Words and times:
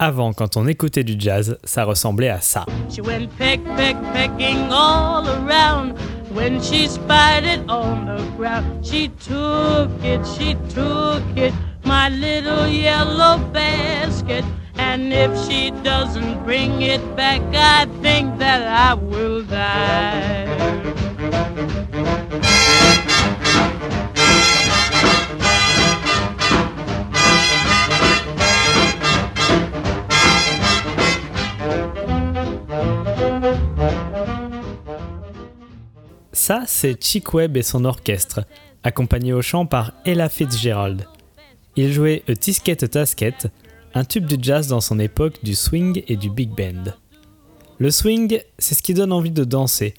Avant, 0.00 0.32
quand 0.32 0.56
on 0.56 0.68
écoutait 0.68 1.02
du 1.02 1.16
jazz, 1.18 1.58
ça 1.64 1.84
ressemblait 1.84 2.28
à 2.28 2.40
ça. 2.40 2.64
She 2.88 3.00
went 3.00 3.26
peck, 3.36 3.60
peck, 3.76 3.96
pecking 4.12 4.70
all 4.70 5.26
around. 5.26 5.94
When 6.32 6.62
she 6.62 6.86
spied 6.86 7.44
it 7.44 7.68
on 7.68 8.06
the 8.06 8.22
ground, 8.36 8.86
she 8.86 9.08
took 9.08 9.90
it, 10.04 10.24
she 10.24 10.54
took 10.72 11.22
it, 11.36 11.52
my 11.84 12.10
little 12.10 12.68
yellow 12.68 13.38
basket. 13.52 14.44
And 14.78 15.12
if 15.12 15.36
she 15.48 15.72
doesn't 15.82 16.44
bring 16.44 16.80
it 16.80 17.02
back, 17.16 17.42
I 17.52 17.86
think 18.00 18.38
that 18.38 18.62
I 18.62 18.94
will 18.94 19.42
die. 19.42 21.07
Ça, 36.48 36.62
c'est 36.66 37.04
Chick 37.04 37.34
Webb 37.34 37.58
et 37.58 37.62
son 37.62 37.84
orchestre, 37.84 38.40
accompagné 38.82 39.34
au 39.34 39.42
chant 39.42 39.66
par 39.66 39.92
Ella 40.06 40.30
Fitzgerald. 40.30 41.06
Il 41.76 41.92
jouait 41.92 42.22
A 42.26 42.34
Tisket 42.34 42.88
Tasket, 42.88 43.48
un 43.92 44.02
tube 44.02 44.24
du 44.24 44.36
jazz 44.40 44.66
dans 44.66 44.80
son 44.80 44.98
époque 44.98 45.44
du 45.44 45.54
swing 45.54 46.02
et 46.08 46.16
du 46.16 46.30
big 46.30 46.48
band. 46.48 46.94
Le 47.76 47.90
swing, 47.90 48.40
c'est 48.58 48.74
ce 48.74 48.82
qui 48.82 48.94
donne 48.94 49.12
envie 49.12 49.30
de 49.30 49.44
danser, 49.44 49.92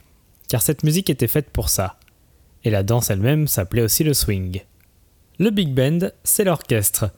car 0.50 0.62
cette 0.62 0.84
musique 0.84 1.10
était 1.10 1.28
faite 1.28 1.50
pour 1.52 1.70
ça. 1.70 1.98
Et 2.66 2.70
la 2.70 2.84
danse 2.84 3.10
elle-même 3.10 3.48
s'appelait 3.48 3.84
aussi 3.84 4.04
le 4.04 4.14
swing. 4.14 4.62
Le 5.38 5.52
big 5.52 5.74
band, 5.74 6.10
c'est 6.26 6.44
l'orchestre. 6.44 7.12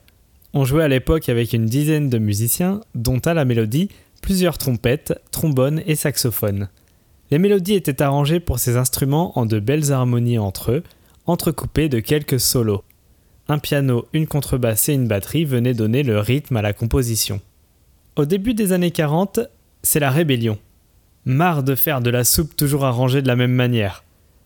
On 0.54 0.66
jouait 0.66 0.84
à 0.84 0.88
l'époque 0.88 1.30
avec 1.30 1.54
une 1.54 1.66
dizaine 1.66 2.10
de 2.10 2.20
musiciens, 2.20 2.82
dont 2.94 3.20
à 3.20 3.34
la 3.34 3.46
mélodie 3.46 3.90
plusieurs 4.22 4.60
trompettes, 4.60 5.20
trombones 5.32 5.82
et 5.88 5.96
saxophones. 5.96 6.70
Les 7.32 7.40
mélodies 7.40 7.74
étaient 7.74 8.04
arrangées 8.04 8.42
pour 8.42 8.60
ces 8.60 8.78
instruments 8.78 9.38
en 9.40 9.46
de 9.46 9.60
belles 9.60 9.92
harmonies 9.92 10.38
entre 10.38 10.72
eux, 10.72 10.84
entrecoupées 11.26 11.90
de 11.90 12.00
quelques 12.00 12.40
solos. 12.40 12.84
Un 13.48 13.58
piano, 13.58 14.06
une 14.14 14.28
contrebasse 14.28 14.90
et 14.90 14.94
une 14.94 15.08
batterie 15.08 15.46
venaient 15.46 15.74
donner 15.74 16.04
le 16.04 16.20
rythme 16.20 16.58
à 16.58 16.62
la 16.62 16.74
composition. 16.74 17.40
Au 18.18 18.26
début 18.26 18.54
des 18.54 18.74
années 18.74 18.92
40, 18.92 19.40
c'est 19.82 20.00
la 20.00 20.12
rébellion. 20.12 20.60
Marre 21.26 21.64
de 21.64 21.76
faire 21.76 22.02
de 22.02 22.10
la 22.10 22.24
soupe 22.24 22.56
toujours 22.56 22.86
arrangée 22.86 23.22
de 23.22 23.28
la 23.28 23.36
même 23.36 23.54
manière. 23.54 24.04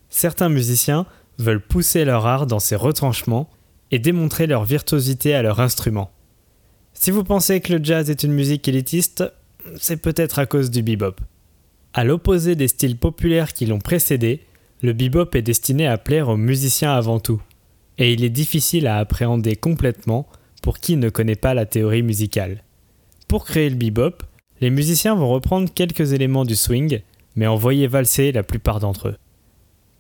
Certains 0.09 0.49
musiciens 0.49 1.05
veulent 1.37 1.65
pousser 1.65 2.05
leur 2.05 2.25
art 2.25 2.47
dans 2.47 2.59
ses 2.59 2.75
retranchements 2.75 3.49
et 3.91 3.99
démontrer 3.99 4.47
leur 4.47 4.65
virtuosité 4.65 5.33
à 5.33 5.41
leur 5.41 5.59
instrument. 5.59 6.11
Si 6.93 7.11
vous 7.11 7.23
pensez 7.23 7.61
que 7.61 7.73
le 7.73 7.83
jazz 7.83 8.09
est 8.09 8.23
une 8.23 8.33
musique 8.33 8.67
élitiste, 8.67 9.23
c'est 9.77 10.01
peut-être 10.01 10.39
à 10.39 10.45
cause 10.45 10.71
du 10.71 10.81
bebop. 10.81 11.15
À 11.93 12.03
l'opposé 12.03 12.55
des 12.55 12.67
styles 12.67 12.97
populaires 12.97 13.53
qui 13.53 13.65
l'ont 13.65 13.79
précédé, 13.79 14.41
le 14.81 14.93
bebop 14.93 15.29
est 15.33 15.41
destiné 15.41 15.87
à 15.87 15.97
plaire 15.97 16.29
aux 16.29 16.37
musiciens 16.37 16.93
avant 16.93 17.19
tout, 17.19 17.41
et 17.97 18.11
il 18.13 18.23
est 18.23 18.29
difficile 18.29 18.87
à 18.87 18.97
appréhender 18.97 19.55
complètement 19.55 20.27
pour 20.61 20.79
qui 20.79 20.97
ne 20.97 21.09
connaît 21.09 21.35
pas 21.35 21.53
la 21.53 21.65
théorie 21.65 22.03
musicale. 22.03 22.63
Pour 23.27 23.45
créer 23.45 23.69
le 23.69 23.75
bebop, 23.75 24.23
les 24.65 24.71
musiciens 24.71 25.13
vont 25.13 25.29
reprendre 25.29 25.71
quelques 25.71 26.13
éléments 26.13 26.43
du 26.43 26.55
swing, 26.55 27.01
mais 27.35 27.45
envoyer 27.45 27.85
valser 27.85 28.31
la 28.31 28.41
plupart 28.41 28.79
d'entre 28.79 29.09
eux. 29.09 29.15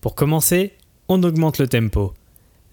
Pour 0.01 0.15
commencer, 0.15 0.73
on 1.07 1.21
augmente 1.21 1.59
le 1.59 1.67
tempo. 1.67 2.15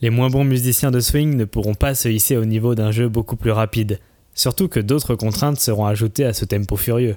Les 0.01 0.09
moins 0.09 0.31
bons 0.31 0.45
musiciens 0.45 0.91
de 0.91 1.01
swing 1.01 1.37
ne 1.37 1.45
pourront 1.45 1.75
pas 1.75 1.95
se 1.95 2.09
hisser 2.09 2.39
au 2.39 2.47
niveau 2.47 2.75
d'un 2.75 2.93
jeu 2.93 3.11
beaucoup 3.11 3.37
plus 3.37 3.51
rapide, 3.51 4.01
surtout 4.35 4.69
que 4.69 4.81
d'autres 4.81 5.17
contraintes 5.17 5.61
seront 5.61 5.85
ajoutées 5.85 6.25
à 6.25 6.33
ce 6.33 6.47
tempo 6.47 6.77
furieux. 6.77 7.17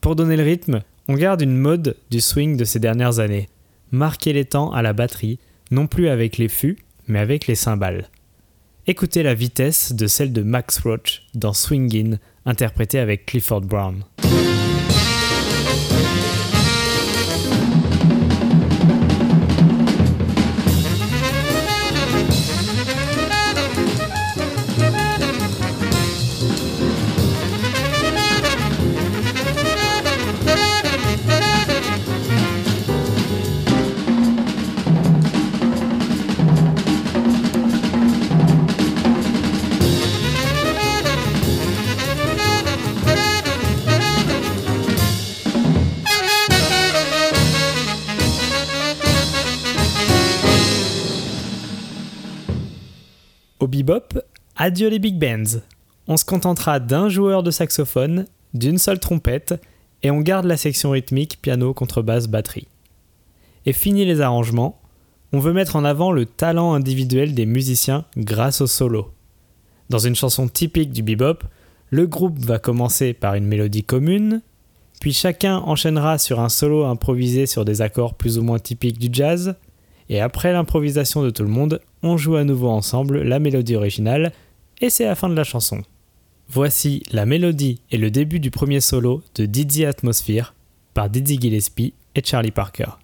Pour 0.00 0.16
donner 0.16 0.36
le 0.36 0.42
rythme, 0.42 0.80
on 1.06 1.14
garde 1.14 1.42
une 1.42 1.56
mode 1.56 1.96
du 2.10 2.20
swing 2.20 2.56
de 2.56 2.64
ces 2.64 2.80
dernières 2.80 3.20
années, 3.20 3.48
marquer 3.92 4.32
les 4.32 4.44
temps 4.44 4.72
à 4.72 4.82
la 4.82 4.92
batterie, 4.92 5.38
non 5.70 5.86
plus 5.86 6.08
avec 6.08 6.36
les 6.36 6.48
fûts, 6.48 6.78
mais 7.06 7.20
avec 7.20 7.46
les 7.46 7.54
cymbales. 7.54 8.08
Écoutez 8.88 9.22
la 9.22 9.34
vitesse 9.34 9.92
de 9.92 10.08
celle 10.08 10.32
de 10.32 10.42
Max 10.42 10.80
Roach 10.80 11.28
dans 11.34 11.52
Swingin', 11.52 12.18
interprétée 12.46 12.98
avec 12.98 13.26
Clifford 13.26 13.62
Brown. 13.62 14.04
Bebop, 53.82 54.18
adieu 54.56 54.88
les 54.88 54.98
big 54.98 55.18
bands. 55.18 55.60
On 56.06 56.16
se 56.16 56.24
contentera 56.24 56.80
d'un 56.80 57.08
joueur 57.08 57.42
de 57.42 57.50
saxophone, 57.50 58.26
d'une 58.54 58.78
seule 58.78 59.00
trompette, 59.00 59.54
et 60.02 60.10
on 60.10 60.20
garde 60.20 60.46
la 60.46 60.56
section 60.56 60.90
rythmique 60.90 61.40
piano, 61.40 61.74
contrebasse, 61.74 62.26
batterie. 62.26 62.68
Et 63.66 63.72
fini 63.72 64.04
les 64.04 64.20
arrangements, 64.20 64.80
on 65.32 65.38
veut 65.38 65.52
mettre 65.52 65.76
en 65.76 65.84
avant 65.84 66.12
le 66.12 66.26
talent 66.26 66.74
individuel 66.74 67.34
des 67.34 67.46
musiciens 67.46 68.04
grâce 68.16 68.60
au 68.60 68.66
solo. 68.66 69.12
Dans 69.88 69.98
une 69.98 70.16
chanson 70.16 70.48
typique 70.48 70.92
du 70.92 71.02
bebop, 71.02 71.44
le 71.90 72.06
groupe 72.06 72.38
va 72.38 72.58
commencer 72.58 73.12
par 73.12 73.34
une 73.34 73.46
mélodie 73.46 73.84
commune, 73.84 74.42
puis 75.00 75.12
chacun 75.12 75.58
enchaînera 75.58 76.18
sur 76.18 76.40
un 76.40 76.48
solo 76.48 76.84
improvisé 76.84 77.46
sur 77.46 77.64
des 77.64 77.82
accords 77.82 78.14
plus 78.14 78.38
ou 78.38 78.42
moins 78.42 78.58
typiques 78.58 78.98
du 78.98 79.08
jazz, 79.12 79.56
et 80.08 80.20
après 80.20 80.52
l'improvisation 80.52 81.22
de 81.22 81.30
tout 81.30 81.42
le 81.42 81.48
monde, 81.48 81.80
on 82.02 82.16
joue 82.16 82.36
à 82.36 82.44
nouveau 82.44 82.68
ensemble 82.68 83.22
la 83.22 83.38
mélodie 83.38 83.76
originale, 83.76 84.32
et 84.80 84.90
c'est 84.90 85.04
la 85.04 85.14
fin 85.14 85.28
de 85.28 85.34
la 85.34 85.44
chanson. 85.44 85.82
Voici 86.48 87.02
la 87.12 87.26
mélodie 87.26 87.80
et 87.90 87.98
le 87.98 88.10
début 88.10 88.40
du 88.40 88.50
premier 88.50 88.80
solo 88.80 89.22
de 89.34 89.46
Dizzy 89.46 89.84
Atmosphere 89.84 90.54
par 90.94 91.08
Dizzy 91.08 91.38
Gillespie 91.40 91.94
et 92.14 92.22
Charlie 92.24 92.50
Parker. 92.50 92.99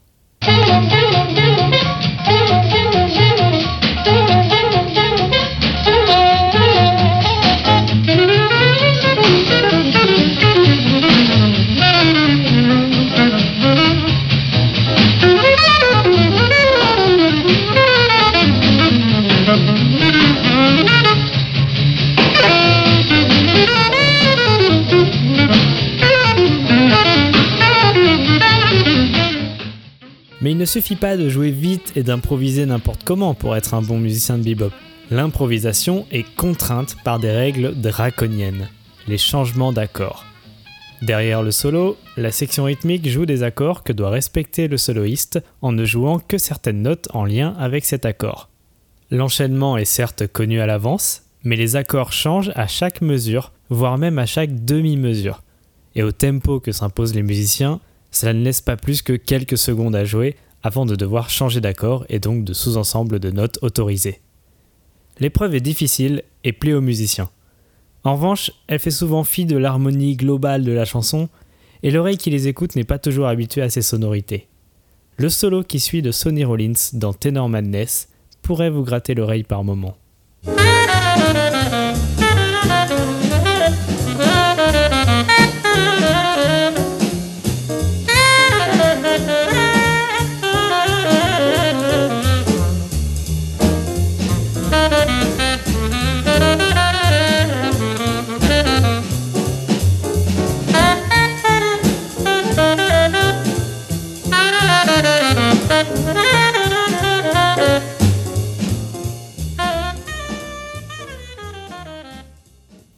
Mais 30.47 30.53
il 30.53 30.59
ne 30.59 30.65
suffit 30.65 30.95
pas 30.95 31.17
de 31.17 31.29
jouer 31.29 31.51
vite 31.51 31.91
et 31.97 32.05
d'improviser 32.05 32.67
n'importe 32.67 33.03
comment 33.03 33.35
pour 33.35 33.57
être 33.57 33.75
un 33.75 33.83
bon 33.83 33.99
musicien 33.99 34.39
de 34.39 34.45
bebop. 34.45 34.71
L'improvisation 35.11 36.07
est 36.13 36.23
contrainte 36.37 36.95
par 37.03 37.19
des 37.19 37.33
règles 37.33 37.75
draconiennes, 37.75 38.69
les 39.09 39.19
changements 39.19 39.73
d'accords. 39.73 40.25
Derrière 41.03 41.43
le 41.43 41.51
solo, 41.51 41.97
la 42.17 42.31
section 42.31 42.63
rythmique 42.63 43.09
joue 43.09 43.27
des 43.27 43.43
accords 43.43 43.83
que 43.83 43.93
doit 43.93 44.11
respecter 44.11 44.69
le 44.69 44.77
soloiste 44.77 45.43
en 45.63 45.73
ne 45.73 45.85
jouant 45.85 46.21
que 46.21 46.39
certaines 46.39 46.83
notes 46.83 47.09
en 47.13 47.25
lien 47.25 47.57
avec 47.59 47.85
cet 47.85 48.07
accord. 48.07 48.49
L'enchaînement 49.11 49.77
est 49.77 49.85
certes 49.85 50.29
connu 50.29 50.61
à 50.61 50.67
l'avance, 50.67 51.23
mais 51.43 51.57
les 51.57 51.75
accords 51.75 52.13
changent 52.13 52.53
à 52.55 52.69
chaque 52.69 53.01
mesure, 53.01 53.51
voire 53.69 53.99
même 53.99 54.21
à 54.21 54.27
chaque 54.27 54.65
demi-mesure. 54.65 55.43
Et 55.97 56.05
au 56.05 56.13
tempo 56.13 56.61
que 56.61 56.71
s'imposent 56.71 57.17
les 57.17 57.25
musiciens, 57.25 57.81
cela 58.17 58.33
ne 58.33 58.43
laisse 58.43 58.63
pas 58.63 58.77
plus 58.77 59.03
que 59.03 59.13
quelques 59.13 59.59
secondes 59.59 59.95
à 59.95 60.07
jouer 60.07 60.37
avant 60.63 60.87
de 60.87 60.97
devoir 60.97 61.29
changer 61.29 61.61
d'accord 61.61 62.07
et 62.09 62.19
donc 62.19 62.45
de 62.45 62.55
sous-ensemble 62.55 63.21
de 63.21 63.31
notes 63.31 63.59
autorisées. 63.61 64.21
L'épreuve 65.19 65.55
est 65.55 65.61
difficile 65.61 66.23
et 66.43 66.53
plaît 66.53 66.73
aux 66.73 66.81
musiciens. 66.81 67.29
En 68.05 68.15
revanche, 68.15 68.53
elle 68.69 68.79
fait 68.79 68.91
souvent 68.91 69.23
fi 69.23 69.45
de 69.45 69.59
l'harmonie 69.59 70.17
globale 70.17 70.65
de 70.65 70.73
la 70.73 70.87
chanson, 70.87 71.29
et 71.83 71.91
l'oreille 71.91 72.17
qui 72.17 72.31
les 72.31 72.49
écoute 72.49 72.75
n'est 72.75 72.85
pas 72.85 72.99
toujours 72.99 73.27
habituée 73.27 73.63
à 73.63 73.69
ces 73.69 73.83
sonorités. 73.83 74.49
Le 75.19 75.29
solo 75.29 75.63
qui 75.63 75.79
suit 75.79 76.03
de 76.03 76.11
Sonny 76.11 76.45
Rollins 76.45 76.73
dans 76.95 77.13
Tenor 77.13 77.51
Madness 77.51 78.09
pourrait 78.41 78.71
vous 78.71 78.83
gratter 78.83 79.15
l'oreille 79.15 79.45
par 79.45 79.63
moments. 79.63 79.97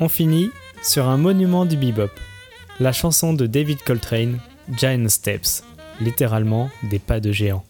On 0.01 0.09
finit 0.09 0.51
sur 0.81 1.09
un 1.09 1.17
monument 1.17 1.67
du 1.67 1.77
bebop, 1.77 2.13
la 2.79 2.93
chanson 2.93 3.33
de 3.33 3.47
David 3.47 3.83
Coltrane, 3.83 4.39
Giant 4.77 5.09
Steps, 5.09 5.65
littéralement 6.01 6.71
des 6.85 7.01
pas 7.01 7.19
de 7.19 7.33
géant. 7.33 7.65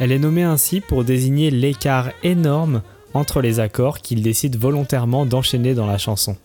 Elle 0.00 0.12
est 0.12 0.18
nommée 0.18 0.44
ainsi 0.44 0.80
pour 0.80 1.04
désigner 1.04 1.50
l'écart 1.50 2.10
énorme 2.22 2.80
entre 3.12 3.42
les 3.42 3.60
accords 3.60 3.98
qu'il 3.98 4.22
décide 4.22 4.56
volontairement 4.56 5.26
d'enchaîner 5.26 5.74
dans 5.74 5.84
la 5.84 5.98
chanson. 5.98 6.38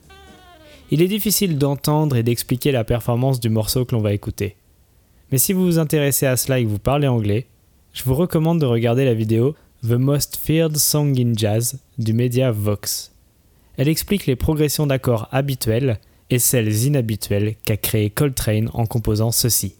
Il 0.91 1.01
est 1.01 1.07
difficile 1.07 1.57
d'entendre 1.57 2.17
et 2.17 2.23
d'expliquer 2.23 2.73
la 2.73 2.83
performance 2.83 3.39
du 3.39 3.49
morceau 3.49 3.85
que 3.85 3.95
l'on 3.95 4.01
va 4.01 4.11
écouter. 4.11 4.57
Mais 5.31 5.37
si 5.37 5.53
vous 5.53 5.63
vous 5.63 5.79
intéressez 5.79 6.25
à 6.25 6.35
cela 6.35 6.59
et 6.59 6.65
que 6.65 6.69
vous 6.69 6.79
parlez 6.79 7.07
anglais, 7.07 7.47
je 7.93 8.03
vous 8.03 8.15
recommande 8.15 8.59
de 8.59 8.65
regarder 8.65 9.05
la 9.05 9.13
vidéo 9.13 9.55
The 9.83 9.91
Most 9.91 10.37
Feared 10.43 10.75
Song 10.75 11.17
in 11.17 11.31
Jazz 11.33 11.79
du 11.97 12.11
média 12.11 12.51
Vox. 12.51 13.13
Elle 13.77 13.89
explique 13.89 14.25
les 14.25 14.35
progressions 14.35 14.87
d'accords 14.87 15.29
habituelles 15.31 15.99
et 16.29 16.39
celles 16.39 16.85
inhabituelles 16.85 17.55
qu'a 17.63 17.77
créé 17.77 18.09
Coltrane 18.09 18.69
en 18.73 18.85
composant 18.85 19.31
ceci. 19.31 19.75